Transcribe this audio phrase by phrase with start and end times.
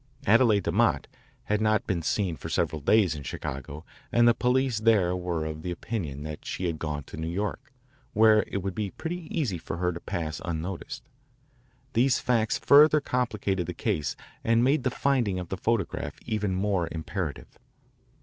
[0.25, 1.05] Adele DeMott
[1.43, 5.61] had not been seen for several days in Chicago and the police there were of
[5.61, 7.71] the opinion that she had gone to New York,
[8.13, 11.03] where it would be pretty easy for her to pass unnoticed.
[11.93, 16.89] These facts further complicated the case and made the finding of the photograph even more
[16.91, 17.59] imperative.